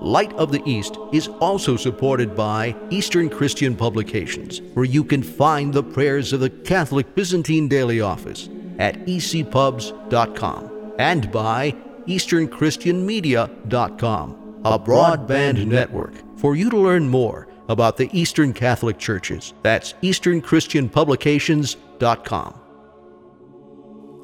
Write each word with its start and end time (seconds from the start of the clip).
Light 0.00 0.32
of 0.34 0.50
the 0.50 0.62
East 0.64 0.98
is 1.12 1.28
also 1.40 1.76
supported 1.76 2.34
by 2.34 2.74
Eastern 2.88 3.28
Christian 3.28 3.76
Publications, 3.76 4.62
where 4.72 4.86
you 4.86 5.04
can 5.04 5.22
find 5.22 5.74
the 5.74 5.82
prayers 5.82 6.32
of 6.32 6.40
the 6.40 6.48
Catholic 6.48 7.14
Byzantine 7.14 7.68
Daily 7.68 8.00
Office 8.00 8.48
at 8.78 9.04
ecpubs.com 9.04 10.94
and 10.98 11.30
by 11.30 11.76
EasternChristianMedia.com, 12.06 14.62
a 14.64 14.78
broadband 14.78 15.66
network 15.66 16.14
for 16.38 16.56
you 16.56 16.70
to 16.70 16.78
learn 16.78 17.06
more 17.08 17.46
about 17.68 17.98
the 17.98 18.08
Eastern 18.18 18.54
Catholic 18.54 18.98
Churches. 18.98 19.52
That's 19.62 19.92
EasternChristianPublications.com. 20.02 22.59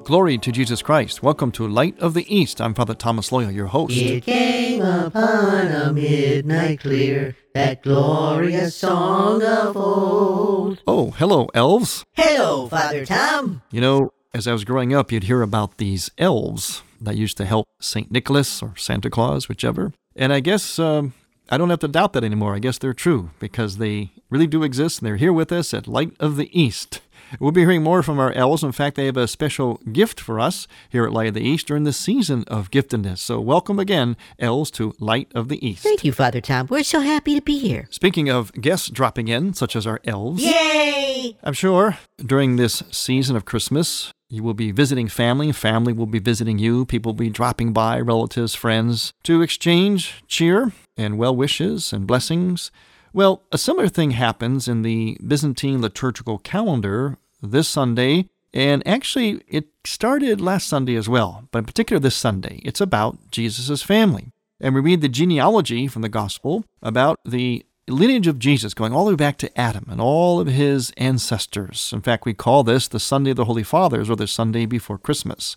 Glory 0.07 0.39
to 0.39 0.53
Jesus 0.53 0.83
Christ. 0.83 1.21
Welcome 1.21 1.51
to 1.51 1.67
Light 1.67 1.99
of 1.99 2.15
the 2.15 2.33
East. 2.33 2.61
I'm 2.61 2.75
Father 2.75 2.95
Thomas 2.95 3.31
Loya, 3.31 3.53
your 3.53 3.67
host. 3.67 3.97
It 3.97 4.23
came 4.23 4.81
upon 4.81 5.67
a 5.67 5.93
midnight 5.93 6.79
clear, 6.79 7.37
that 7.55 7.83
glorious 7.83 8.77
song 8.77 9.43
of 9.43 9.77
old. 9.77 10.81
Oh, 10.87 11.11
hello, 11.11 11.49
elves. 11.55 12.05
Hello, 12.13 12.69
Father 12.69 13.05
Tom. 13.05 13.63
You 13.73 13.81
know, 13.81 14.13
as 14.33 14.47
I 14.47 14.53
was 14.53 14.65
growing 14.65 14.95
up, 14.95 15.11
you'd 15.11 15.25
hear 15.25 15.43
about 15.43 15.79
these 15.79 16.09
elves 16.19 16.85
that 17.01 17.17
used 17.17 17.37
to 17.39 17.45
help 17.45 17.67
St. 17.81 18.09
Nicholas 18.09 18.63
or 18.63 18.77
Santa 18.77 19.11
Claus, 19.11 19.49
whichever. 19.49 19.93
And 20.15 20.33
I 20.33 20.39
guess 20.39 20.79
um, 20.79 21.15
I 21.51 21.59
don't 21.59 21.71
have 21.71 21.81
to 21.81 21.89
doubt 21.89 22.13
that 22.13 22.23
anymore. 22.23 22.55
I 22.55 22.61
guess 22.61 22.79
they're 22.79 22.95
true 22.95 23.31
because 23.41 23.79
they 23.79 24.13
really 24.31 24.47
do 24.47 24.63
exist 24.63 25.01
and 25.01 25.09
they're 25.09 25.17
here 25.17 25.33
with 25.33 25.51
us 25.51 25.75
at 25.75 25.89
Light 25.89 26.13
of 26.21 26.37
the 26.37 26.49
East. 26.57 27.01
We'll 27.41 27.53
be 27.53 27.63
hearing 27.63 27.83
more 27.83 28.03
from 28.03 28.19
our 28.19 28.33
elves. 28.33 28.63
In 28.63 28.73
fact, 28.73 28.97
they 28.97 29.07
have 29.07 29.17
a 29.17 29.29
special 29.29 29.81
gift 29.93 30.21
for 30.21 30.39
us 30.41 30.67
here 30.89 31.05
at 31.05 31.13
Light 31.13 31.29
of 31.29 31.35
the 31.35 31.43
East 31.43 31.67
during 31.67 31.85
the 31.85 31.93
season 31.93 32.45
of 32.49 32.71
giftedness. 32.71 33.19
So, 33.19 33.41
welcome 33.41 33.79
again, 33.79 34.17
elves, 34.39 34.71
to 34.73 34.95
Light 34.99 35.31
of 35.35 35.49
the 35.49 35.67
East. 35.67 35.83
Thank 35.83 36.05
you, 36.05 36.13
Father 36.13 36.41
Tom. 36.41 36.67
We're 36.71 36.83
so 36.83 37.01
happy 37.01 37.35
to 37.35 37.43
be 37.43 37.59
here. 37.59 37.89
Speaking 37.91 38.29
of 38.29 38.53
guests 38.53 38.89
dropping 38.89 39.29
in, 39.29 39.55
such 39.55 39.77
as 39.77 39.87
our 39.87 40.01
elves, 40.05 40.43
Yay! 40.43 41.37
I'm 41.43 41.53
sure 41.55 41.99
during 42.19 42.57
this 42.57 42.83
season 42.91 43.37
of 43.37 43.45
Christmas, 43.45 44.13
you 44.29 44.43
will 44.43 44.55
be 44.55 44.71
visiting 44.71 45.09
family, 45.09 45.53
family 45.53 45.93
will 45.93 46.07
be 46.07 46.19
visiting 46.19 46.59
you, 46.59 46.85
people 46.85 47.13
will 47.13 47.19
be 47.19 47.31
dropping 47.31 47.73
by, 47.73 48.01
relatives, 48.01 48.55
friends, 48.55 49.13
to 49.25 49.43
exchange 49.43 50.23
cheer 50.27 50.73
and 50.97 51.19
well 51.19 51.35
wishes 51.35 51.93
and 51.93 52.07
blessings. 52.07 52.71
Well, 53.17 53.41
a 53.51 53.57
similar 53.57 53.89
thing 53.89 54.11
happens 54.11 54.69
in 54.69 54.83
the 54.83 55.17
Byzantine 55.27 55.81
liturgical 55.81 56.37
calendar 56.37 57.17
this 57.43 57.67
Sunday, 57.67 58.29
and 58.53 58.87
actually 58.87 59.41
it 59.49 59.69
started 59.87 60.39
last 60.39 60.69
Sunday 60.69 60.97
as 60.97 61.09
well, 61.09 61.49
but 61.51 61.61
in 61.61 61.65
particular 61.65 61.99
this 61.99 62.15
Sunday. 62.15 62.61
It's 62.63 62.79
about 62.79 63.31
Jesus' 63.31 63.83
family. 63.83 64.33
And 64.61 64.75
we 64.75 64.83
read 64.83 65.01
the 65.01 65.09
genealogy 65.09 65.89
from 65.89 66.03
the 66.03 66.11
gospel 66.11 66.67
about 66.83 67.19
the 67.25 67.65
lineage 67.89 68.27
of 68.27 68.39
Jesus 68.39 68.75
going 68.75 68.93
all 68.93 69.07
the 69.07 69.13
way 69.13 69.17
back 69.17 69.39
to 69.39 69.59
Adam 69.59 69.87
and 69.89 69.99
all 69.99 70.39
of 70.39 70.49
his 70.49 70.93
ancestors. 70.99 71.95
In 71.95 72.03
fact, 72.03 72.27
we 72.27 72.35
call 72.35 72.65
this 72.65 72.87
the 72.87 73.01
Sunday 73.01 73.31
of 73.31 73.39
the 73.39 73.47
Holy 73.47 73.63
Fathers 73.63 74.11
or 74.11 74.17
the 74.17 74.27
Sunday 74.27 74.67
before 74.67 74.99
Christmas. 74.99 75.57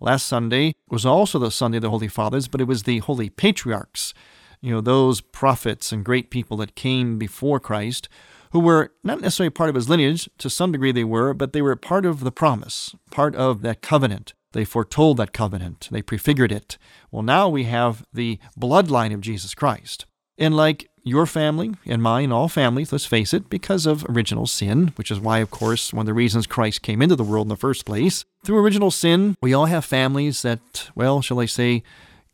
Last 0.00 0.26
Sunday 0.26 0.76
was 0.88 1.04
also 1.04 1.40
the 1.40 1.50
Sunday 1.50 1.78
of 1.78 1.82
the 1.82 1.90
Holy 1.90 2.06
Fathers, 2.06 2.46
but 2.46 2.60
it 2.60 2.68
was 2.68 2.84
the 2.84 2.98
Holy 2.98 3.30
Patriarchs, 3.30 4.14
you 4.60 4.72
know, 4.72 4.80
those 4.80 5.20
prophets 5.20 5.92
and 5.92 6.04
great 6.04 6.30
people 6.30 6.56
that 6.58 6.74
came 6.74 7.18
before 7.18 7.60
Christ 7.60 8.08
who 8.52 8.60
were 8.60 8.92
not 9.04 9.20
necessarily 9.20 9.50
part 9.50 9.68
of 9.68 9.76
his 9.76 9.88
lineage, 9.88 10.28
to 10.38 10.50
some 10.50 10.72
degree 10.72 10.92
they 10.92 11.04
were, 11.04 11.32
but 11.32 11.52
they 11.52 11.62
were 11.62 11.76
part 11.76 12.04
of 12.04 12.20
the 12.20 12.32
promise, 12.32 12.94
part 13.10 13.34
of 13.36 13.62
that 13.62 13.80
covenant. 13.80 14.34
They 14.52 14.64
foretold 14.64 15.16
that 15.18 15.32
covenant, 15.32 15.88
they 15.92 16.02
prefigured 16.02 16.50
it. 16.50 16.76
Well, 17.12 17.22
now 17.22 17.48
we 17.48 17.64
have 17.64 18.04
the 18.12 18.38
bloodline 18.58 19.14
of 19.14 19.20
Jesus 19.20 19.54
Christ. 19.54 20.06
And 20.36 20.56
like 20.56 20.90
your 21.04 21.26
family 21.26 21.74
and 21.86 22.02
mine, 22.02 22.32
all 22.32 22.48
families, 22.48 22.90
let's 22.90 23.06
face 23.06 23.32
it, 23.32 23.48
because 23.48 23.86
of 23.86 24.04
original 24.08 24.46
sin, 24.46 24.92
which 24.96 25.10
is 25.10 25.20
why, 25.20 25.38
of 25.38 25.50
course, 25.50 25.92
one 25.92 26.02
of 26.02 26.06
the 26.06 26.14
reasons 26.14 26.46
Christ 26.46 26.82
came 26.82 27.00
into 27.00 27.14
the 27.14 27.24
world 27.24 27.44
in 27.44 27.50
the 27.50 27.56
first 27.56 27.86
place. 27.86 28.24
Through 28.44 28.58
original 28.58 28.90
sin, 28.90 29.36
we 29.40 29.54
all 29.54 29.66
have 29.66 29.84
families 29.84 30.42
that, 30.42 30.90
well, 30.96 31.22
shall 31.22 31.40
I 31.40 31.46
say, 31.46 31.84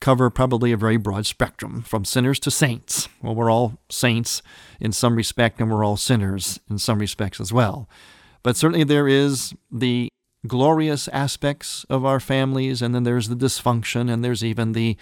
cover 0.01 0.31
probably 0.31 0.73
a 0.73 0.77
very 0.77 0.97
broad 0.97 1.27
spectrum, 1.27 1.83
from 1.83 2.05
sinners 2.05 2.39
to 2.41 2.51
saints. 2.51 3.09
Well, 3.23 3.35
we're 3.35 3.51
all 3.51 3.79
saints 3.89 4.43
in 4.81 4.93
some 4.93 5.17
respect, 5.17 5.61
and 5.61 5.71
we're 5.71 5.85
all 5.85 5.97
sinners 5.97 6.61
in 6.71 6.79
some 6.79 6.99
respects 6.99 7.41
as 7.41 7.53
well. 7.53 7.89
But 8.43 8.57
certainly 8.57 8.85
there 8.85 9.09
is 9.09 9.55
the 9.71 10.09
glorious 10.47 11.09
aspects 11.09 11.85
of 11.91 12.05
our 12.05 12.21
families, 12.21 12.83
and 12.83 12.95
then 12.95 13.03
there's 13.03 13.29
the 13.29 13.35
dysfunction, 13.37 14.11
and 14.13 14.25
there's 14.25 14.45
even 14.45 14.73
the 14.73 14.97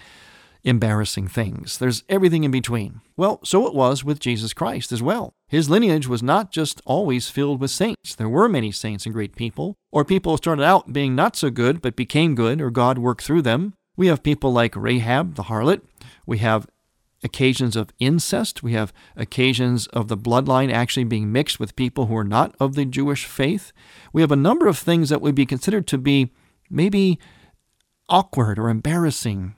embarrassing 0.63 1.27
things. 1.27 1.77
There's 1.77 2.03
everything 2.09 2.43
in 2.43 2.51
between. 2.51 3.01
Well, 3.15 3.39
so 3.43 3.67
it 3.67 3.75
was 3.75 4.03
with 4.03 4.19
Jesus 4.19 4.51
Christ 4.51 4.91
as 4.91 5.01
well. 5.01 5.31
His 5.47 5.69
lineage 5.69 6.07
was 6.07 6.23
not 6.23 6.51
just 6.51 6.81
always 6.85 7.29
filled 7.29 7.61
with 7.61 7.69
saints. 7.69 8.15
There 8.15 8.27
were 8.27 8.49
many 8.49 8.71
saints 8.71 9.05
and 9.05 9.13
great 9.13 9.35
people, 9.35 9.75
or 9.91 10.03
people 10.03 10.35
started 10.37 10.63
out 10.63 10.91
being 10.91 11.13
not 11.15 11.35
so 11.35 11.51
good 11.51 11.81
but 11.81 11.95
became 11.95 12.33
good, 12.33 12.59
or 12.59 12.71
God 12.71 12.97
worked 12.97 13.23
through 13.23 13.43
them. 13.43 13.75
We 13.95 14.07
have 14.07 14.23
people 14.23 14.51
like 14.51 14.75
Rahab 14.75 15.35
the 15.35 15.43
harlot. 15.43 15.81
We 16.25 16.39
have 16.39 16.67
occasions 17.23 17.75
of 17.75 17.89
incest. 17.99 18.63
We 18.63 18.73
have 18.73 18.93
occasions 19.15 19.87
of 19.87 20.07
the 20.07 20.17
bloodline 20.17 20.71
actually 20.71 21.05
being 21.05 21.31
mixed 21.31 21.59
with 21.59 21.75
people 21.75 22.05
who 22.05 22.15
are 22.15 22.23
not 22.23 22.55
of 22.59 22.75
the 22.75 22.85
Jewish 22.85 23.25
faith. 23.25 23.73
We 24.13 24.21
have 24.21 24.31
a 24.31 24.37
number 24.37 24.67
of 24.67 24.77
things 24.77 25.09
that 25.09 25.21
would 25.21 25.35
be 25.35 25.45
considered 25.45 25.87
to 25.87 25.97
be 25.97 26.31
maybe 26.69 27.19
awkward 28.07 28.59
or 28.59 28.69
embarrassing 28.69 29.55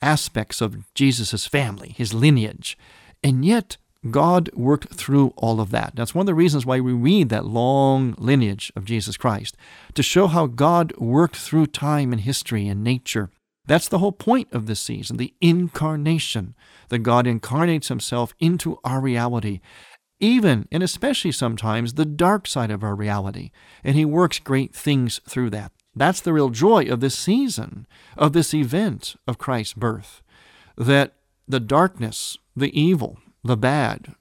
aspects 0.00 0.60
of 0.60 0.92
Jesus' 0.94 1.46
family, 1.46 1.94
his 1.96 2.14
lineage. 2.14 2.78
And 3.22 3.44
yet, 3.44 3.76
God 4.10 4.48
worked 4.54 4.94
through 4.94 5.34
all 5.36 5.60
of 5.60 5.70
that. 5.72 5.92
That's 5.94 6.14
one 6.14 6.22
of 6.22 6.26
the 6.26 6.34
reasons 6.34 6.64
why 6.64 6.80
we 6.80 6.92
read 6.92 7.28
that 7.28 7.44
long 7.44 8.14
lineage 8.16 8.72
of 8.74 8.86
Jesus 8.86 9.18
Christ, 9.18 9.58
to 9.92 10.02
show 10.02 10.26
how 10.26 10.46
God 10.46 10.96
worked 10.96 11.36
through 11.36 11.66
time 11.66 12.12
and 12.12 12.22
history 12.22 12.66
and 12.66 12.82
nature 12.82 13.30
that's 13.70 13.88
the 13.88 14.00
whole 14.00 14.10
point 14.10 14.48
of 14.52 14.66
this 14.66 14.80
season 14.80 15.16
the 15.16 15.32
incarnation, 15.40 16.56
that 16.88 16.98
God 16.98 17.26
incarnates 17.26 17.86
himself 17.86 18.34
into 18.40 18.78
our 18.82 19.00
reality, 19.00 19.60
even 20.18 20.66
and 20.72 20.82
especially 20.82 21.30
sometimes 21.30 21.94
the 21.94 22.04
dark 22.04 22.48
side 22.48 22.72
of 22.72 22.82
our 22.82 22.96
reality, 22.96 23.52
and 23.84 23.94
he 23.94 24.04
works 24.04 24.40
great 24.40 24.74
things 24.74 25.20
through 25.28 25.50
that. 25.50 25.70
That's 25.94 26.20
the 26.20 26.32
real 26.32 26.50
joy 26.50 26.86
of 26.86 26.98
this 26.98 27.16
season, 27.16 27.86
of 28.16 28.32
this 28.32 28.52
event 28.52 29.14
of 29.28 29.38
Christ's 29.38 29.74
birth, 29.74 30.20
that 30.76 31.14
the 31.46 31.60
darkness, 31.60 32.38
the 32.56 32.76
evil, 32.78 33.18
the 33.44 33.56
bad, 33.56 34.16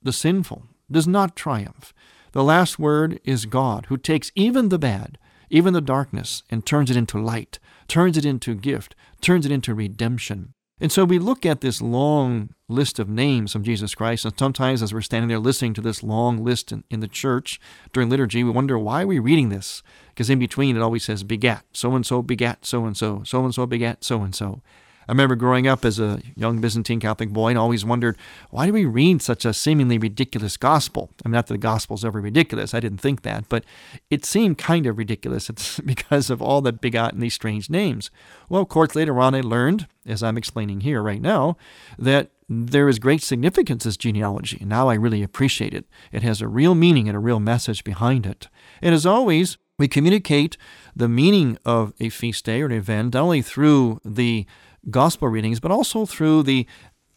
the 0.00 0.12
sinful 0.12 0.62
does 0.88 1.08
not 1.08 1.34
triumph. 1.34 1.92
The 2.30 2.44
last 2.44 2.78
word 2.78 3.18
is 3.24 3.46
God, 3.46 3.86
who 3.86 3.96
takes 3.96 4.30
even 4.36 4.68
the 4.68 4.78
bad, 4.78 5.18
even 5.50 5.72
the 5.72 5.80
darkness, 5.80 6.42
and 6.50 6.64
turns 6.64 6.90
it 6.90 6.96
into 6.96 7.20
light 7.20 7.58
turns 7.88 8.16
it 8.16 8.24
into 8.24 8.54
gift, 8.54 8.94
turns 9.20 9.46
it 9.46 9.52
into 9.52 9.74
redemption. 9.74 10.54
And 10.80 10.90
so 10.90 11.04
we 11.04 11.18
look 11.20 11.46
at 11.46 11.60
this 11.60 11.80
long 11.80 12.50
list 12.68 12.98
of 12.98 13.08
names 13.08 13.54
of 13.54 13.62
Jesus 13.62 13.94
Christ, 13.94 14.24
and 14.24 14.36
sometimes 14.36 14.82
as 14.82 14.92
we're 14.92 15.02
standing 15.02 15.28
there 15.28 15.38
listening 15.38 15.72
to 15.74 15.80
this 15.80 16.02
long 16.02 16.42
list 16.42 16.72
in, 16.72 16.82
in 16.90 17.00
the 17.00 17.08
church 17.08 17.60
during 17.92 18.10
liturgy, 18.10 18.42
we 18.42 18.50
wonder 18.50 18.78
why 18.78 19.02
are 19.02 19.06
we 19.06 19.20
reading 19.20 19.50
this? 19.50 19.82
Because 20.08 20.28
in 20.28 20.38
between 20.40 20.76
it 20.76 20.82
always 20.82 21.04
says 21.04 21.22
begat, 21.22 21.64
so 21.72 21.94
and 21.94 22.04
so 22.04 22.22
begat 22.22 22.66
so 22.66 22.84
and 22.86 22.96
so, 22.96 23.22
so 23.24 23.44
and 23.44 23.54
so 23.54 23.66
begat 23.66 24.02
so 24.02 24.22
and 24.22 24.34
so. 24.34 24.62
I 25.08 25.12
remember 25.12 25.36
growing 25.36 25.66
up 25.66 25.84
as 25.84 25.98
a 25.98 26.20
young 26.34 26.60
Byzantine 26.60 27.00
Catholic 27.00 27.30
boy 27.30 27.50
and 27.50 27.58
always 27.58 27.84
wondered, 27.84 28.16
why 28.50 28.66
do 28.66 28.72
we 28.72 28.84
read 28.84 29.22
such 29.22 29.44
a 29.44 29.52
seemingly 29.52 29.98
ridiculous 29.98 30.56
gospel? 30.56 31.10
I 31.24 31.28
mean, 31.28 31.34
not 31.34 31.46
that 31.46 31.54
the 31.54 31.58
gospel's 31.58 32.04
ever 32.04 32.20
ridiculous, 32.20 32.74
I 32.74 32.80
didn't 32.80 33.00
think 33.00 33.22
that, 33.22 33.48
but 33.48 33.64
it 34.10 34.24
seemed 34.24 34.58
kind 34.58 34.86
of 34.86 34.98
ridiculous. 34.98 35.50
Because 35.84 36.30
of 36.30 36.40
all 36.40 36.60
that 36.62 36.80
begotten 36.80 37.20
these 37.20 37.34
strange 37.34 37.68
names. 37.68 38.10
Well, 38.48 38.62
of 38.62 38.68
course, 38.68 38.94
later 38.94 39.20
on 39.20 39.34
I 39.34 39.40
learned, 39.40 39.86
as 40.06 40.22
I'm 40.22 40.36
explaining 40.36 40.80
here 40.80 41.02
right 41.02 41.20
now, 41.20 41.56
that 41.98 42.30
there 42.48 42.88
is 42.88 42.98
great 42.98 43.22
significance 43.22 43.84
this 43.84 43.96
genealogy. 43.96 44.62
Now 44.64 44.88
I 44.88 44.94
really 44.94 45.22
appreciate 45.22 45.74
it. 45.74 45.86
It 46.12 46.22
has 46.22 46.40
a 46.40 46.48
real 46.48 46.74
meaning 46.74 47.08
and 47.08 47.16
a 47.16 47.20
real 47.20 47.40
message 47.40 47.84
behind 47.84 48.26
it. 48.26 48.48
And 48.82 48.94
as 48.94 49.06
always, 49.06 49.56
we 49.78 49.88
communicate 49.88 50.56
the 50.94 51.08
meaning 51.08 51.58
of 51.64 51.92
a 52.00 52.08
feast 52.08 52.44
day 52.44 52.62
or 52.62 52.66
an 52.66 52.72
event 52.72 53.14
not 53.14 53.22
only 53.22 53.42
through 53.42 54.00
the 54.04 54.46
gospel 54.90 55.28
readings, 55.28 55.60
but 55.60 55.70
also 55.70 56.06
through 56.06 56.42
the 56.42 56.66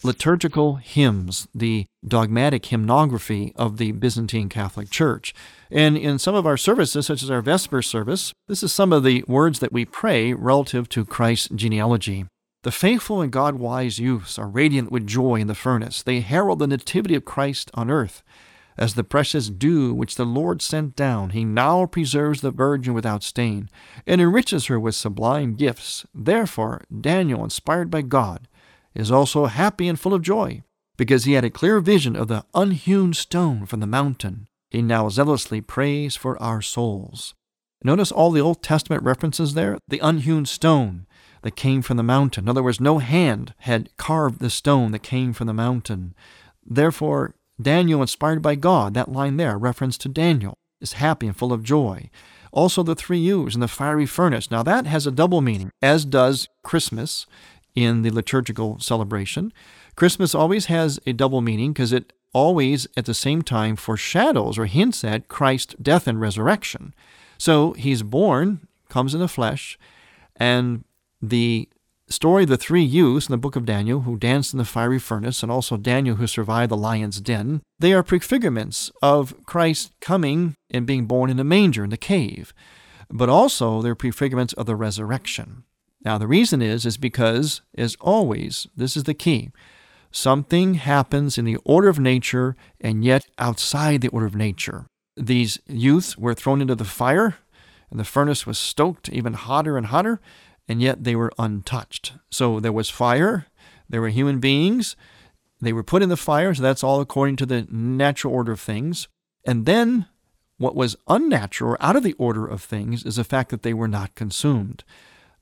liturgical 0.03 0.75
hymns, 0.75 1.47
the 1.55 1.85
dogmatic 2.07 2.63
hymnography 2.63 3.51
of 3.55 3.77
the 3.77 3.91
Byzantine 3.93 4.49
Catholic 4.49 4.89
Church. 4.89 5.33
And 5.71 5.97
in 5.97 6.19
some 6.19 6.35
of 6.35 6.45
our 6.45 6.57
services, 6.57 7.07
such 7.07 7.23
as 7.23 7.31
our 7.31 7.41
Vesper 7.41 7.81
service, 7.81 8.33
this 8.47 8.63
is 8.63 8.71
some 8.71 8.93
of 8.93 9.03
the 9.03 9.23
words 9.27 9.59
that 9.59 9.73
we 9.73 9.85
pray 9.85 10.33
relative 10.33 10.87
to 10.89 11.05
Christ's 11.05 11.49
genealogy. 11.49 12.25
The 12.63 12.71
faithful 12.71 13.21
and 13.21 13.31
God 13.31 13.55
wise 13.55 13.99
youths 13.99 14.37
are 14.37 14.47
radiant 14.47 14.91
with 14.91 15.07
joy 15.07 15.35
in 15.35 15.47
the 15.47 15.55
furnace. 15.55 16.03
They 16.03 16.19
herald 16.19 16.59
the 16.59 16.67
nativity 16.67 17.15
of 17.15 17.25
Christ 17.25 17.71
on 17.73 17.89
earth. 17.89 18.23
As 18.77 18.93
the 18.93 19.03
precious 19.03 19.49
dew 19.49 19.93
which 19.93 20.15
the 20.15 20.25
Lord 20.25 20.61
sent 20.61 20.95
down, 20.95 21.31
he 21.31 21.43
now 21.43 21.87
preserves 21.87 22.41
the 22.41 22.51
virgin 22.51 22.93
without 22.93 23.23
stain, 23.23 23.69
and 24.05 24.21
enriches 24.21 24.67
her 24.67 24.79
with 24.79 24.93
sublime 24.93 25.55
gifts. 25.55 26.05
Therefore, 26.13 26.83
Daniel, 27.01 27.43
inspired 27.43 27.89
by 27.89 28.03
God, 28.03 28.47
is 28.93 29.09
also 29.09 29.45
happy 29.45 29.87
and 29.87 29.99
full 29.99 30.13
of 30.13 30.21
joy, 30.21 30.61
because 30.95 31.25
he 31.25 31.33
had 31.33 31.43
a 31.43 31.49
clear 31.49 31.79
vision 31.79 32.15
of 32.15 32.27
the 32.27 32.45
unhewn 32.53 33.13
stone 33.13 33.65
from 33.65 33.79
the 33.79 33.87
mountain. 33.87 34.47
He 34.69 34.81
now 34.83 35.09
zealously 35.09 35.61
prays 35.61 36.15
for 36.15 36.41
our 36.41 36.61
souls. 36.61 37.33
Notice 37.83 38.11
all 38.11 38.31
the 38.31 38.41
Old 38.41 38.61
Testament 38.61 39.03
references 39.03 39.53
there 39.53 39.77
the 39.87 39.99
unhewn 39.99 40.45
stone 40.45 41.07
that 41.41 41.55
came 41.55 41.81
from 41.81 41.97
the 41.97 42.03
mountain. 42.03 42.45
In 42.45 42.49
other 42.49 42.63
words, 42.63 42.81
no 42.81 42.97
hand 42.97 43.53
had 43.59 43.95
carved 43.97 44.39
the 44.39 44.49
stone 44.49 44.91
that 44.91 45.03
came 45.03 45.33
from 45.33 45.47
the 45.47 45.53
mountain. 45.53 46.13
Therefore, 46.65 47.35
Daniel, 47.61 48.01
inspired 48.01 48.41
by 48.41 48.55
God, 48.55 48.93
that 48.93 49.11
line 49.11 49.37
there, 49.37 49.57
reference 49.57 49.97
to 49.99 50.09
Daniel, 50.09 50.57
is 50.79 50.93
happy 50.93 51.27
and 51.27 51.35
full 51.35 51.51
of 51.51 51.63
joy. 51.63 52.09
Also, 52.51 52.83
the 52.83 52.95
three 52.95 53.19
U's 53.19 53.55
in 53.55 53.61
the 53.61 53.67
fiery 53.67 54.05
furnace. 54.05 54.49
Now, 54.49 54.63
that 54.63 54.85
has 54.85 55.05
a 55.05 55.11
double 55.11 55.41
meaning, 55.41 55.71
as 55.81 56.05
does 56.05 56.47
Christmas 56.63 57.25
in 57.75 58.01
the 58.01 58.09
liturgical 58.09 58.79
celebration. 58.79 59.53
Christmas 59.95 60.33
always 60.33 60.65
has 60.65 60.99
a 61.05 61.13
double 61.13 61.41
meaning 61.41 61.73
because 61.73 61.93
it 61.93 62.13
always, 62.33 62.87
at 62.95 63.05
the 63.05 63.13
same 63.13 63.41
time, 63.41 63.75
foreshadows 63.75 64.57
or 64.57 64.65
hints 64.65 65.03
at 65.03 65.27
Christ's 65.27 65.75
death 65.81 66.07
and 66.07 66.21
resurrection. 66.21 66.93
So, 67.37 67.73
he's 67.73 68.03
born, 68.03 68.67
comes 68.89 69.13
in 69.13 69.19
the 69.19 69.27
flesh, 69.27 69.77
and 70.35 70.83
the 71.21 71.69
story 72.09 72.43
of 72.43 72.49
the 72.49 72.57
three 72.57 72.83
youths 72.83 73.27
in 73.27 73.31
the 73.31 73.37
book 73.37 73.55
of 73.55 73.65
Daniel 73.65 74.01
who 74.01 74.17
danced 74.17 74.53
in 74.53 74.57
the 74.57 74.65
fiery 74.65 74.99
furnace, 74.99 75.43
and 75.43 75.51
also 75.51 75.77
Daniel 75.77 76.15
who 76.15 76.27
survived 76.27 76.71
the 76.71 76.77
lion's 76.77 77.19
den, 77.21 77.61
they 77.79 77.93
are 77.93 78.03
prefigurements 78.03 78.91
of 79.01 79.35
Christ 79.45 79.91
coming 79.99 80.55
and 80.69 80.85
being 80.85 81.05
born 81.05 81.29
in 81.29 81.39
a 81.39 81.43
manger 81.43 81.83
in 81.83 81.89
the 81.89 81.97
cave, 81.97 82.53
but 83.09 83.29
also 83.29 83.81
they're 83.81 83.95
prefigurements 83.95 84.53
of 84.55 84.65
the 84.65 84.75
resurrection. 84.75 85.63
Now, 86.03 86.17
the 86.17 86.27
reason 86.27 86.61
is, 86.61 86.85
is 86.85 86.97
because, 86.97 87.61
as 87.77 87.97
always, 87.99 88.67
this 88.75 88.95
is 88.95 89.03
the 89.03 89.13
key. 89.13 89.51
Something 90.11 90.75
happens 90.75 91.37
in 91.37 91.45
the 91.45 91.57
order 91.65 91.89
of 91.89 91.99
nature 91.99 92.55
and 92.79 93.03
yet 93.03 93.27
outside 93.37 94.01
the 94.01 94.07
order 94.09 94.25
of 94.25 94.35
nature. 94.35 94.85
These 95.17 95.59
youths 95.67 96.17
were 96.17 96.33
thrown 96.33 96.61
into 96.61 96.75
the 96.75 96.85
fire, 96.85 97.37
and 97.89 97.99
the 97.99 98.05
furnace 98.05 98.45
was 98.45 98.57
stoked 98.57 99.09
even 99.09 99.33
hotter 99.33 99.77
and 99.77 99.87
hotter, 99.87 100.21
and 100.67 100.81
yet 100.81 101.03
they 101.03 101.15
were 101.15 101.31
untouched. 101.37 102.13
So 102.29 102.59
there 102.59 102.71
was 102.71 102.89
fire, 102.89 103.47
there 103.89 104.01
were 104.01 104.09
human 104.09 104.39
beings, 104.39 104.95
they 105.59 105.73
were 105.73 105.83
put 105.83 106.03
in 106.03 106.09
the 106.09 106.17
fire, 106.17 106.53
so 106.53 106.61
that's 106.61 106.83
all 106.83 107.01
according 107.01 107.35
to 107.37 107.45
the 107.45 107.67
natural 107.71 108.33
order 108.33 108.51
of 108.51 108.59
things. 108.59 109.07
And 109.45 109.65
then 109.65 110.07
what 110.57 110.75
was 110.75 110.95
unnatural 111.07 111.71
or 111.71 111.83
out 111.83 111.95
of 111.95 112.03
the 112.03 112.13
order 112.13 112.45
of 112.45 112.61
things 112.61 113.03
is 113.03 113.15
the 113.15 113.23
fact 113.23 113.49
that 113.49 113.63
they 113.63 113.73
were 113.73 113.87
not 113.87 114.15
consumed. 114.15 114.83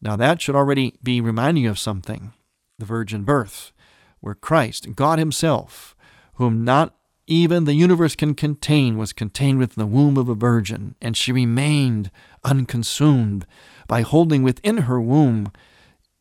Now 0.01 0.15
that 0.15 0.41
should 0.41 0.55
already 0.55 0.95
be 1.01 1.21
reminding 1.21 1.63
you 1.63 1.69
of 1.69 1.79
something 1.79 2.33
the 2.77 2.85
virgin 2.85 3.23
birth, 3.23 3.71
where 4.19 4.35
Christ, 4.35 4.95
God 4.95 5.17
Himself, 5.17 5.95
whom 6.33 6.65
not 6.65 6.93
even 7.27 7.65
the 7.65 7.73
universe 7.73 8.15
can 8.15 8.35
contain, 8.35 8.97
was 8.97 9.13
contained 9.13 9.57
within 9.57 9.81
the 9.81 9.95
womb 9.95 10.17
of 10.17 10.29
a 10.29 10.35
virgin, 10.35 10.95
and 11.01 11.17
she 11.17 11.31
remained 11.31 12.11
unconsumed 12.43 13.45
by 13.87 14.01
holding 14.01 14.43
within 14.43 14.79
her 14.79 15.01
womb 15.01 15.51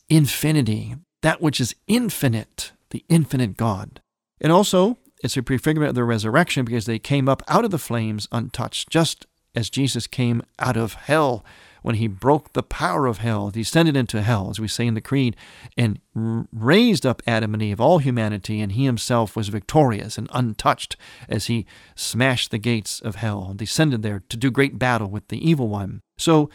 infinity, 0.09 0.95
that 1.21 1.41
which 1.41 1.59
is 1.59 1.75
infinite, 1.87 2.71
the 2.89 3.05
infinite 3.09 3.57
God. 3.57 4.01
And 4.41 4.51
also, 4.51 4.97
it's 5.23 5.37
a 5.37 5.41
prefigurement 5.41 5.89
of 5.89 5.95
the 5.95 6.03
resurrection 6.03 6.65
because 6.65 6.85
they 6.85 6.99
came 6.99 7.29
up 7.29 7.43
out 7.47 7.65
of 7.65 7.71
the 7.71 7.79
flames 7.79 8.27
untouched, 8.31 8.89
just 8.89 9.25
as 9.55 9.69
Jesus 9.69 10.07
came 10.07 10.41
out 10.59 10.77
of 10.77 10.93
hell 10.93 11.43
when 11.85 11.97
he 11.97 12.07
broke 12.07 12.53
the 12.53 12.63
power 12.63 13.05
of 13.05 13.19
hell, 13.19 13.51
descended 13.51 13.95
into 13.95 14.23
hell, 14.23 14.49
as 14.49 14.59
we 14.59 14.67
say 14.67 14.87
in 14.87 14.95
the 14.95 15.01
Creed, 15.01 15.35
and 15.77 15.99
raised 16.15 17.05
up 17.05 17.21
Adam 17.27 17.53
and 17.53 17.61
Eve, 17.61 17.79
all 17.79 17.99
humanity, 17.99 18.59
and 18.59 18.71
he 18.71 18.85
himself 18.85 19.35
was 19.35 19.49
victorious 19.49 20.17
and 20.17 20.27
untouched 20.33 20.97
as 21.29 21.45
he 21.45 21.67
smashed 21.93 22.49
the 22.49 22.57
gates 22.57 23.01
of 23.01 23.17
hell 23.17 23.45
and 23.51 23.59
descended 23.59 24.01
there 24.01 24.23
to 24.29 24.35
do 24.35 24.49
great 24.49 24.79
battle 24.79 25.11
with 25.11 25.27
the 25.27 25.47
evil 25.47 25.67
one. 25.67 26.01
So 26.17 26.49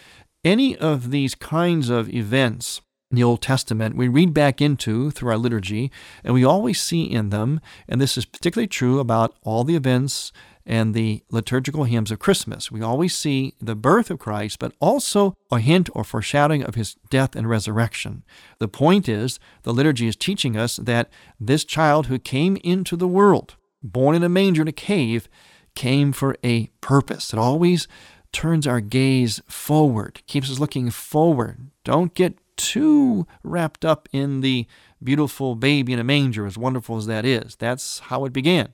any 0.45 0.77
of 0.77 1.13
these 1.13 1.37
kinds 1.37 1.91
of 1.91 2.13
events 2.13 2.81
in 3.13 3.15
the 3.15 3.23
Old 3.23 3.41
Testament, 3.41 3.95
we 3.95 4.09
read 4.09 4.35
back 4.35 4.61
into 4.61 5.13
through 5.13 5.31
our 5.31 5.39
liturgy, 5.39 5.93
and 6.25 6.35
we 6.35 6.43
always 6.43 6.81
see 6.81 7.05
in 7.05 7.31
them, 7.31 7.61
and 7.89 8.01
this 8.01 8.19
is 8.19 8.25
particularly 8.25 8.67
true 8.67 8.99
about 8.99 9.37
all 9.45 9.63
the 9.63 9.77
events 9.77 10.33
and 10.71 10.95
the 10.95 11.21
liturgical 11.33 11.83
hymns 11.83 12.13
of 12.13 12.21
Christmas. 12.21 12.71
We 12.71 12.81
always 12.81 13.17
see 13.17 13.55
the 13.61 13.75
birth 13.75 14.09
of 14.09 14.21
Christ, 14.21 14.61
but 14.61 14.73
also 14.79 15.35
a 15.51 15.59
hint 15.59 15.91
or 15.95 16.05
foreshadowing 16.05 16.63
of 16.63 16.77
his 16.77 16.95
death 17.11 17.35
and 17.35 17.51
resurrection. 17.51 18.23
The 18.61 18.69
point 18.69 19.09
is, 19.09 19.41
the 19.65 19.75
liturgy 19.75 20.07
is 20.07 20.15
teaching 20.15 20.57
us 20.57 20.77
that 20.77 21.11
this 21.41 21.65
child 21.65 22.07
who 22.07 22.21
came 22.21 22.57
into 22.63 22.95
the 22.95 23.09
world, 23.09 23.57
born 23.83 24.15
in 24.15 24.23
a 24.23 24.29
manger 24.29 24.63
in 24.63 24.69
a 24.69 24.73
cave, 24.73 25.29
came 25.75 26.13
for 26.13 26.37
a 26.45 26.69
purpose. 26.81 27.33
It 27.33 27.39
always 27.41 27.89
turns 28.33 28.65
our 28.65 28.81
gaze 28.81 29.43
forward, 29.49 30.23
keeps 30.29 30.53
us 30.53 30.61
looking 30.61 30.89
forward. 30.91 31.69
Don't 31.83 32.15
get 32.15 32.39
too 32.57 33.27
wrapped 33.43 33.85
up 33.85 34.09
in 34.13 34.41
the 34.41 34.69
beautiful 35.03 35.57
baby 35.57 35.93
in 35.93 35.99
a 35.99 36.05
manger, 36.05 36.47
as 36.47 36.57
wonderful 36.57 36.97
as 36.97 37.07
that 37.07 37.25
is. 37.25 37.57
That's 37.57 37.99
how 37.99 38.25
it 38.25 38.33
began. 38.33 38.69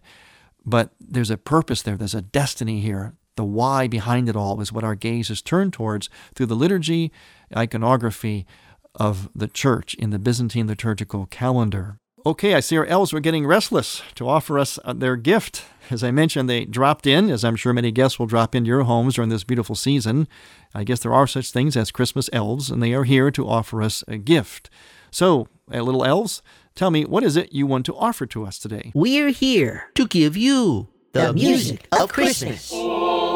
But 0.66 0.90
there's 1.00 1.30
a 1.30 1.38
purpose 1.38 1.82
there, 1.82 1.96
there's 1.96 2.14
a 2.14 2.22
destiny 2.22 2.80
here. 2.80 3.14
The 3.36 3.44
why 3.44 3.86
behind 3.86 4.28
it 4.28 4.36
all 4.36 4.60
is 4.60 4.72
what 4.72 4.84
our 4.84 4.94
gaze 4.94 5.30
is 5.30 5.40
turned 5.40 5.72
towards 5.72 6.10
through 6.34 6.46
the 6.46 6.56
liturgy, 6.56 7.12
iconography 7.56 8.46
of 8.94 9.28
the 9.34 9.46
church 9.46 9.94
in 9.94 10.10
the 10.10 10.18
Byzantine 10.18 10.66
liturgical 10.66 11.26
calendar. 11.26 11.98
Okay, 12.24 12.54
I 12.54 12.60
see 12.60 12.76
our 12.76 12.86
elves 12.86 13.12
were 13.12 13.20
getting 13.20 13.46
restless 13.46 14.02
to 14.16 14.28
offer 14.28 14.58
us 14.58 14.80
uh, 14.84 14.92
their 14.94 15.14
gift. 15.14 15.64
As 15.90 16.02
I 16.02 16.10
mentioned, 16.10 16.50
they 16.50 16.64
dropped 16.64 17.06
in, 17.06 17.30
as 17.30 17.44
I'm 17.44 17.54
sure 17.54 17.72
many 17.72 17.92
guests 17.92 18.18
will 18.18 18.26
drop 18.26 18.52
into 18.52 18.66
your 18.66 18.82
homes 18.82 19.14
during 19.14 19.30
this 19.30 19.44
beautiful 19.44 19.76
season. 19.76 20.26
I 20.74 20.82
guess 20.82 20.98
there 20.98 21.14
are 21.14 21.28
such 21.28 21.52
things 21.52 21.76
as 21.76 21.92
Christmas 21.92 22.28
elves, 22.32 22.68
and 22.68 22.82
they 22.82 22.94
are 22.94 23.04
here 23.04 23.30
to 23.30 23.48
offer 23.48 23.80
us 23.80 24.02
a 24.08 24.18
gift. 24.18 24.70
So, 25.12 25.46
uh, 25.72 25.80
little 25.82 26.04
elves, 26.04 26.42
tell 26.76 26.92
me, 26.92 27.04
what 27.04 27.24
is 27.24 27.36
it 27.36 27.52
you 27.52 27.66
want 27.66 27.86
to 27.86 27.96
offer 27.96 28.26
to 28.26 28.44
us 28.46 28.58
today? 28.58 28.92
We're 28.94 29.30
here 29.30 29.90
To 29.96 30.06
give 30.06 30.36
you 30.36 30.88
the 31.12 31.32
music 31.32 31.88
of 31.90 32.12
Christmas. 32.12 32.70
Nicholas 32.72 33.35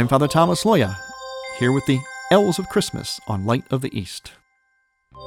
I'm 0.00 0.08
Father 0.08 0.28
Thomas 0.28 0.64
Loya, 0.64 0.96
here 1.58 1.72
with 1.72 1.84
the 1.84 2.00
Elves 2.30 2.58
of 2.58 2.70
Christmas 2.70 3.20
on 3.28 3.44
Light 3.44 3.64
of 3.70 3.82
the 3.82 3.94
East. 3.94 4.32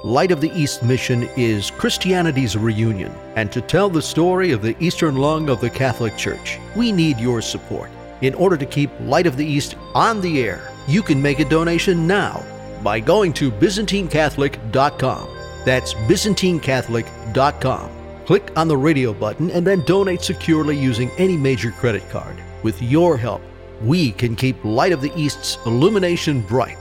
Light 0.03 0.31
of 0.31 0.41
the 0.41 0.51
East 0.59 0.81
mission 0.81 1.29
is 1.37 1.69
Christianity's 1.69 2.57
reunion, 2.57 3.13
and 3.35 3.51
to 3.51 3.61
tell 3.61 3.87
the 3.87 4.01
story 4.01 4.51
of 4.51 4.63
the 4.63 4.75
Eastern 4.83 5.15
lung 5.17 5.47
of 5.47 5.61
the 5.61 5.69
Catholic 5.69 6.17
Church, 6.17 6.57
we 6.75 6.91
need 6.91 7.19
your 7.19 7.39
support. 7.39 7.91
In 8.21 8.33
order 8.33 8.57
to 8.57 8.65
keep 8.65 8.89
Light 9.01 9.27
of 9.27 9.37
the 9.37 9.45
East 9.45 9.75
on 9.93 10.21
the 10.21 10.41
air, 10.41 10.71
you 10.87 11.03
can 11.03 11.21
make 11.21 11.39
a 11.39 11.45
donation 11.45 12.07
now 12.07 12.43
by 12.81 12.99
going 12.99 13.31
to 13.33 13.51
ByzantineCatholic.com. 13.51 15.29
That's 15.65 15.93
ByzantineCatholic.com. 15.93 17.91
Click 18.25 18.51
on 18.55 18.67
the 18.67 18.77
radio 18.77 19.13
button 19.13 19.51
and 19.51 19.67
then 19.67 19.81
donate 19.81 20.23
securely 20.23 20.75
using 20.75 21.11
any 21.19 21.37
major 21.37 21.69
credit 21.73 22.09
card. 22.09 22.41
With 22.63 22.81
your 22.81 23.17
help, 23.17 23.43
we 23.83 24.13
can 24.13 24.33
keep 24.33 24.63
Light 24.63 24.93
of 24.93 25.01
the 25.01 25.11
East's 25.19 25.57
illumination 25.65 26.41
bright. 26.41 26.77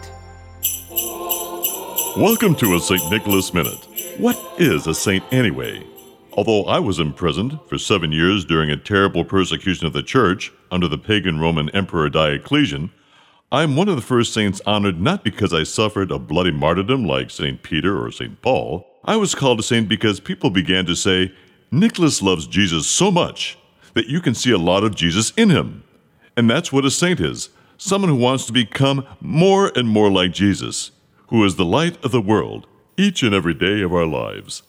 Welcome 2.17 2.55
to 2.57 2.77
a 2.77 2.81
St. 2.81 3.11
Nicholas 3.11 3.53
Minute. 3.53 3.89
What 4.19 4.39
is 4.61 4.87
a 4.87 4.95
saint 4.95 5.25
anyway? 5.33 5.85
Although 6.35 6.65
I 6.65 6.79
was 6.79 7.01
imprisoned 7.01 7.59
for 7.67 7.77
seven 7.77 8.13
years 8.13 8.45
during 8.45 8.71
a 8.71 8.77
terrible 8.77 9.25
persecution 9.25 9.87
of 9.87 9.93
the 9.93 10.03
church 10.05 10.53
under 10.71 10.87
the 10.87 10.97
pagan 10.97 11.41
Roman 11.41 11.71
Emperor 11.71 12.09
Diocletian, 12.09 12.93
I'm 13.51 13.75
one 13.75 13.89
of 13.89 13.97
the 13.97 14.03
first 14.03 14.33
saints 14.33 14.61
honored 14.65 15.01
not 15.01 15.25
because 15.25 15.53
I 15.53 15.65
suffered 15.65 16.13
a 16.13 16.21
bloody 16.21 16.53
martyrdom 16.53 17.05
like 17.05 17.31
St. 17.31 17.65
Peter 17.65 18.01
or 18.01 18.13
St. 18.13 18.41
Paul. 18.43 18.87
I 19.05 19.17
was 19.17 19.35
called 19.35 19.59
a 19.59 19.65
saint 19.65 19.89
because 19.89 20.21
people 20.21 20.51
began 20.51 20.87
to 20.87 20.95
say, 20.95 21.35
Nicholas 21.73 22.23
loves 22.23 22.47
Jesus 22.47 22.87
so 22.87 23.11
much 23.11 23.59
that 23.95 24.07
you 24.07 24.21
can 24.21 24.35
see 24.35 24.53
a 24.53 24.59
lot 24.59 24.85
of 24.85 24.95
Jesus 24.95 25.33
in 25.37 25.51
him. 25.51 25.83
And 26.37 26.49
that's 26.49 26.73
what 26.73 26.85
a 26.85 26.91
saint 26.91 27.21
is 27.21 27.51
someone 27.79 28.11
who 28.11 28.17
wants 28.17 28.47
to 28.47 28.53
become 28.53 29.05
more 29.21 29.73
and 29.75 29.89
more 29.89 30.09
like 30.09 30.31
Jesus 30.31 30.93
who 31.33 31.45
is 31.47 31.57
the 31.57 31.65
light 31.65 31.97
of 32.05 32.11
the 32.11 32.21
world 32.21 32.67
each 32.99 33.23
and 33.23 33.35
every 33.35 33.55
day 33.55 33.81
of 33.81 33.93
our 33.95 34.05
lives. 34.05 34.63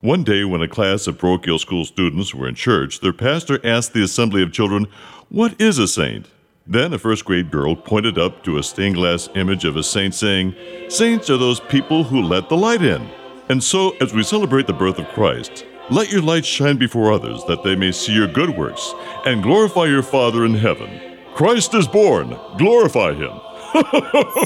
One 0.00 0.22
day, 0.22 0.44
when 0.44 0.60
a 0.60 0.68
class 0.68 1.06
of 1.06 1.16
parochial 1.16 1.58
school 1.58 1.86
students 1.86 2.34
were 2.34 2.46
in 2.46 2.54
church, 2.54 3.00
their 3.00 3.14
pastor 3.14 3.58
asked 3.64 3.94
the 3.94 4.04
assembly 4.04 4.42
of 4.42 4.52
children, 4.52 4.86
What 5.30 5.58
is 5.58 5.78
a 5.78 5.88
saint? 5.88 6.26
Then 6.66 6.92
a 6.92 6.98
first 6.98 7.24
grade 7.24 7.50
girl 7.50 7.74
pointed 7.74 8.18
up 8.18 8.44
to 8.44 8.58
a 8.58 8.62
stained 8.62 8.96
glass 8.96 9.30
image 9.34 9.64
of 9.64 9.76
a 9.76 9.82
saint, 9.82 10.14
saying, 10.14 10.54
Saints 10.88 11.30
are 11.30 11.38
those 11.38 11.60
people 11.60 12.04
who 12.04 12.20
let 12.20 12.50
the 12.50 12.56
light 12.56 12.82
in. 12.82 13.08
And 13.48 13.64
so, 13.64 13.96
as 14.02 14.12
we 14.12 14.22
celebrate 14.22 14.66
the 14.66 14.74
birth 14.74 14.98
of 14.98 15.08
Christ, 15.08 15.64
let 15.90 16.12
your 16.12 16.22
light 16.22 16.44
shine 16.44 16.76
before 16.76 17.12
others, 17.12 17.42
that 17.44 17.64
they 17.64 17.76
may 17.76 17.92
see 17.92 18.12
your 18.12 18.28
good 18.28 18.50
works 18.50 18.94
and 19.24 19.42
glorify 19.42 19.86
your 19.86 20.02
Father 20.02 20.44
in 20.44 20.54
heaven. 20.54 21.09
Christ 21.40 21.72
is 21.72 21.88
born, 21.88 22.38
glorify 22.58 23.14
him. 23.14 23.40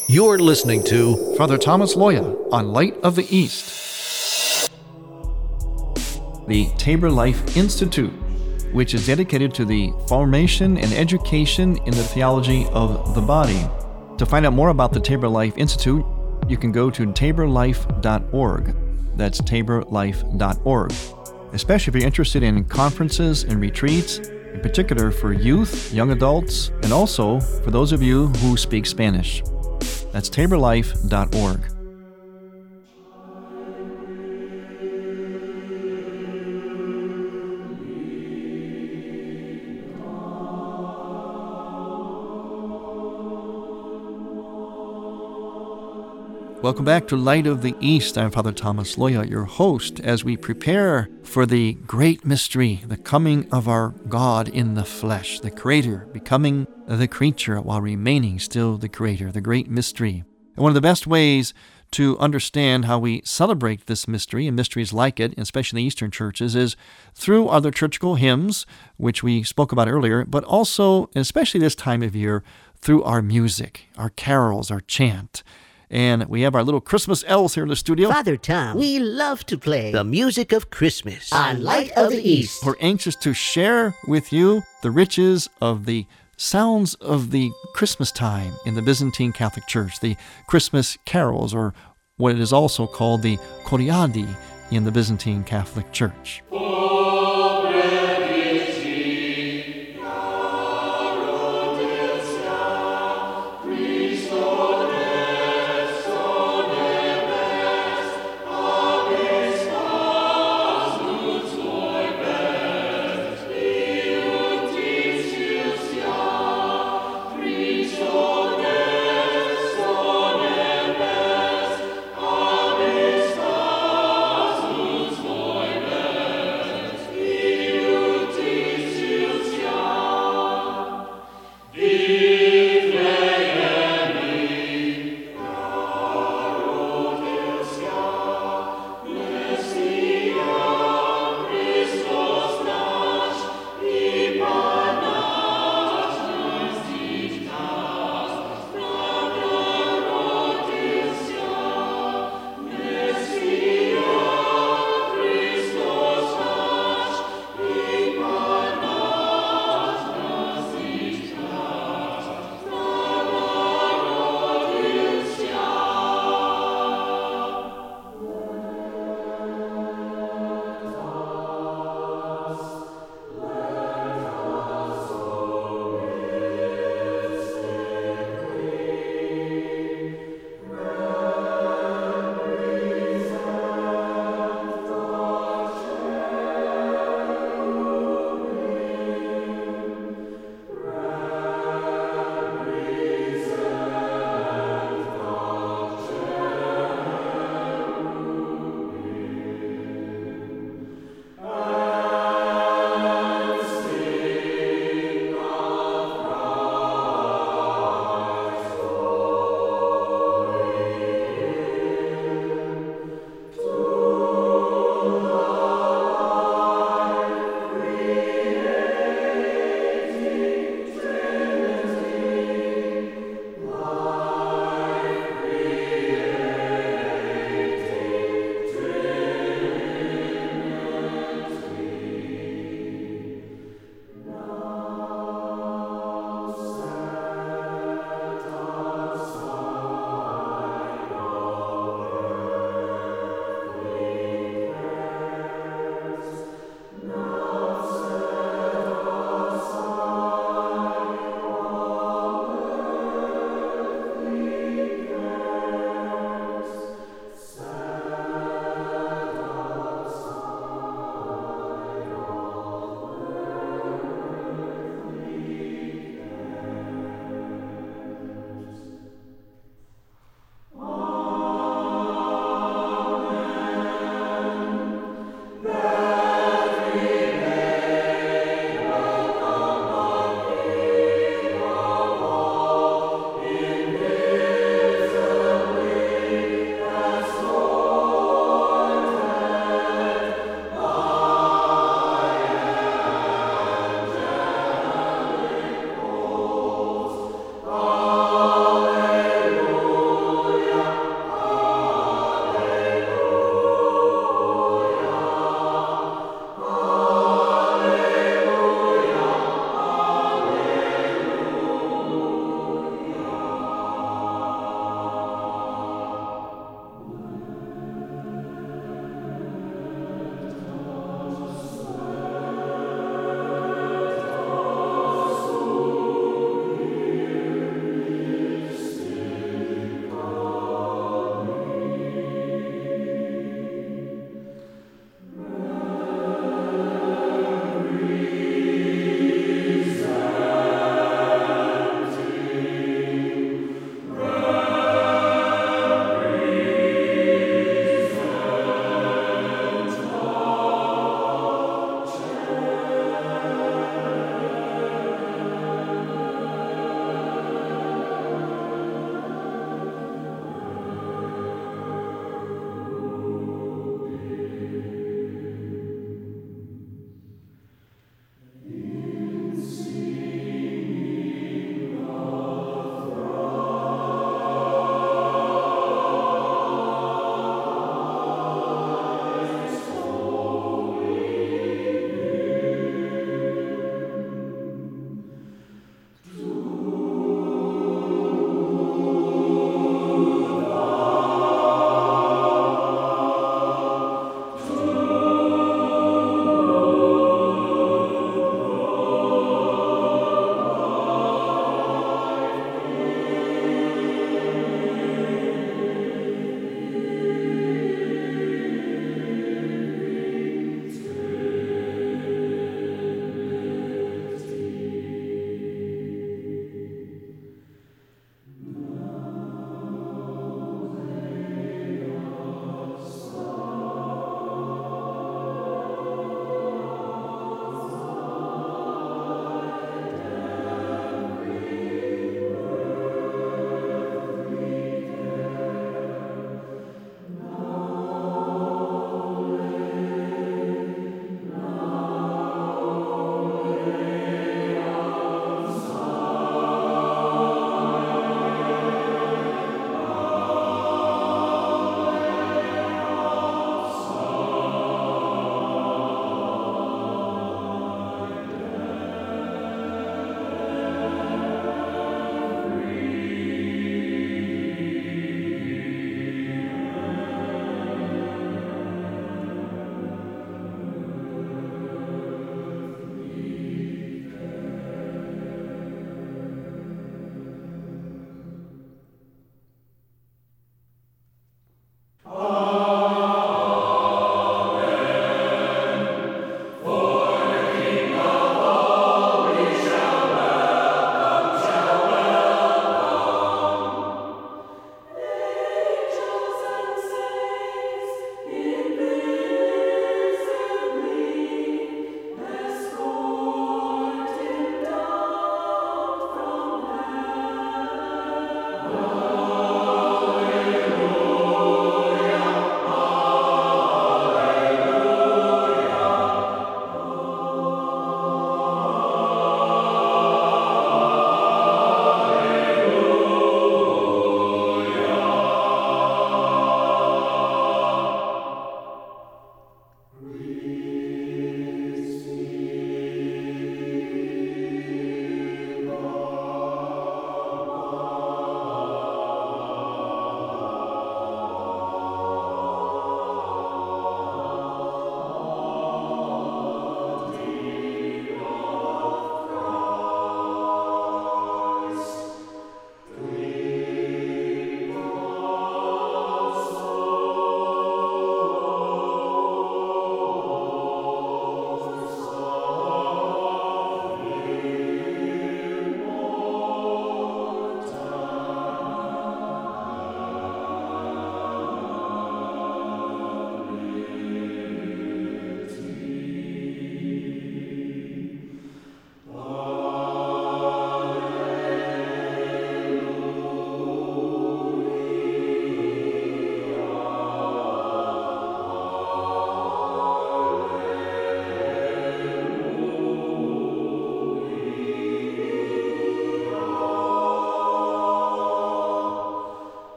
You're 0.08 0.38
listening 0.38 0.82
to 0.84 1.34
Father 1.36 1.58
Thomas 1.58 1.94
Loya 1.94 2.50
on 2.50 2.72
Light 2.72 2.96
of 3.02 3.14
the 3.14 3.26
East. 3.28 4.70
The 6.48 6.70
Tabor 6.78 7.10
Life 7.10 7.58
Institute, 7.58 8.14
which 8.72 8.94
is 8.94 9.06
dedicated 9.06 9.52
to 9.56 9.66
the 9.66 9.92
formation 10.08 10.78
and 10.78 10.90
education 10.94 11.76
in 11.84 11.90
the 11.90 12.02
theology 12.02 12.64
of 12.72 13.14
the 13.14 13.20
body. 13.20 13.66
To 14.16 14.24
find 14.24 14.46
out 14.46 14.54
more 14.54 14.70
about 14.70 14.94
the 14.94 15.00
Tabor 15.00 15.28
Life 15.28 15.58
Institute, 15.58 16.06
you 16.48 16.56
can 16.56 16.72
go 16.72 16.88
to 16.88 17.04
taborlife.org. 17.04 18.74
That's 19.14 19.42
taborlife.org. 19.42 20.92
Especially 21.52 21.90
if 21.90 21.96
you're 21.96 22.06
interested 22.06 22.42
in 22.42 22.64
conferences 22.64 23.44
and 23.44 23.60
retreats, 23.60 24.20
in 24.58 24.62
particular 24.62 25.12
for 25.12 25.32
youth, 25.32 25.94
young 25.94 26.10
adults, 26.10 26.72
and 26.82 26.92
also 26.92 27.38
for 27.38 27.70
those 27.70 27.92
of 27.92 28.02
you 28.02 28.26
who 28.38 28.56
speak 28.56 28.86
Spanish. 28.86 29.40
That's 30.10 30.28
taborlife.org. 30.28 31.77
Welcome 46.68 46.84
back 46.84 47.08
to 47.08 47.16
Light 47.16 47.46
of 47.46 47.62
the 47.62 47.74
East. 47.80 48.18
I'm 48.18 48.30
Father 48.30 48.52
Thomas 48.52 48.96
Loya, 48.96 49.26
your 49.26 49.44
host, 49.44 50.00
as 50.00 50.22
we 50.22 50.36
prepare 50.36 51.08
for 51.22 51.46
the 51.46 51.72
great 51.72 52.26
mystery, 52.26 52.82
the 52.86 52.98
coming 52.98 53.48
of 53.50 53.68
our 53.68 53.94
God 54.06 54.48
in 54.48 54.74
the 54.74 54.84
flesh, 54.84 55.40
the 55.40 55.50
Creator 55.50 56.08
becoming 56.12 56.66
the 56.86 57.08
creature 57.08 57.58
while 57.58 57.80
remaining 57.80 58.38
still 58.38 58.76
the 58.76 58.90
Creator, 58.90 59.32
the 59.32 59.40
great 59.40 59.70
mystery. 59.70 60.24
And 60.56 60.62
one 60.62 60.68
of 60.68 60.74
the 60.74 60.82
best 60.82 61.06
ways 61.06 61.54
to 61.92 62.18
understand 62.18 62.84
how 62.84 62.98
we 62.98 63.22
celebrate 63.24 63.86
this 63.86 64.06
mystery 64.06 64.46
and 64.46 64.54
mysteries 64.54 64.92
like 64.92 65.18
it, 65.18 65.32
especially 65.38 65.80
in 65.80 65.84
the 65.84 65.88
Eastern 65.88 66.10
churches, 66.10 66.54
is 66.54 66.76
through 67.14 67.48
our 67.48 67.62
liturgical 67.62 68.16
hymns, 68.16 68.66
which 68.98 69.22
we 69.22 69.42
spoke 69.42 69.72
about 69.72 69.88
earlier, 69.88 70.22
but 70.26 70.44
also, 70.44 71.08
especially 71.16 71.60
this 71.60 71.74
time 71.74 72.02
of 72.02 72.14
year, 72.14 72.44
through 72.76 73.02
our 73.04 73.22
music, 73.22 73.86
our 73.96 74.10
carols, 74.10 74.70
our 74.70 74.80
chant. 74.80 75.42
And 75.90 76.26
we 76.26 76.42
have 76.42 76.54
our 76.54 76.62
little 76.62 76.80
Christmas 76.80 77.24
elves 77.26 77.54
here 77.54 77.62
in 77.62 77.70
the 77.70 77.76
studio. 77.76 78.10
Father 78.10 78.36
Tom, 78.36 78.76
we 78.76 78.98
love 78.98 79.44
to 79.46 79.56
play 79.56 79.90
the 79.90 80.04
music 80.04 80.52
of 80.52 80.70
Christmas 80.70 81.32
on 81.32 81.62
Light 81.62 81.90
of 81.96 82.10
the 82.10 82.22
East. 82.22 82.64
We're 82.64 82.76
anxious 82.80 83.16
to 83.16 83.32
share 83.32 83.94
with 84.06 84.32
you 84.32 84.62
the 84.82 84.90
riches 84.90 85.48
of 85.62 85.86
the 85.86 86.06
sounds 86.36 86.94
of 86.96 87.30
the 87.30 87.50
Christmas 87.74 88.12
time 88.12 88.52
in 88.66 88.74
the 88.74 88.82
Byzantine 88.82 89.32
Catholic 89.32 89.66
Church, 89.66 89.98
the 90.00 90.16
Christmas 90.46 90.98
carols, 91.04 91.54
or 91.54 91.74
what 92.16 92.36
is 92.36 92.52
also 92.52 92.86
called 92.86 93.22
the 93.22 93.38
Koljadi 93.64 94.28
in 94.70 94.84
the 94.84 94.92
Byzantine 94.92 95.42
Catholic 95.42 95.90
Church. 95.92 96.42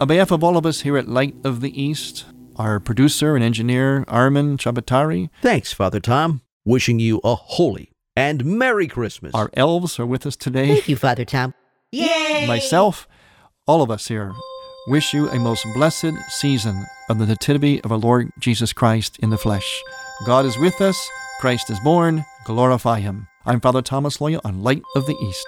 On 0.00 0.06
behalf 0.06 0.30
of 0.30 0.44
all 0.44 0.56
of 0.56 0.64
us 0.64 0.82
here 0.82 0.96
at 0.96 1.08
Light 1.08 1.34
of 1.42 1.60
the 1.60 1.80
East, 1.80 2.24
our 2.54 2.78
producer 2.78 3.34
and 3.34 3.44
engineer, 3.44 4.04
Armin 4.06 4.56
Chabatari, 4.56 5.28
Thanks, 5.42 5.72
Father 5.72 5.98
Tom. 5.98 6.40
Wishing 6.64 7.00
you 7.00 7.20
a 7.24 7.34
holy 7.34 7.90
and 8.14 8.44
Merry 8.44 8.86
Christmas. 8.86 9.34
our 9.34 9.50
elves 9.54 9.98
are 9.98 10.06
with 10.06 10.24
us 10.24 10.36
today. 10.36 10.68
Thank 10.68 10.88
you, 10.88 10.96
Father 10.96 11.24
Tom. 11.24 11.52
Yay! 11.90 12.44
myself, 12.46 13.08
all 13.66 13.82
of 13.82 13.90
us 13.90 14.06
here, 14.08 14.32
wish 14.86 15.12
you 15.14 15.28
a 15.30 15.38
most 15.38 15.66
blessed 15.74 16.12
season 16.28 16.84
of 17.08 17.18
the 17.18 17.26
Nativity 17.26 17.82
of 17.82 17.90
our 17.90 17.98
Lord 17.98 18.30
Jesus 18.38 18.72
Christ 18.72 19.18
in 19.18 19.30
the 19.30 19.38
flesh. 19.38 19.82
God 20.24 20.46
is 20.46 20.58
with 20.58 20.80
us, 20.80 21.08
Christ 21.40 21.70
is 21.70 21.80
born, 21.80 22.24
glorify 22.44 23.00
him. 23.00 23.26
I'm 23.46 23.60
Father 23.60 23.82
Thomas 23.82 24.18
Loya 24.18 24.40
on 24.44 24.62
Light 24.62 24.82
of 24.94 25.06
the 25.06 25.16
East. 25.22 25.46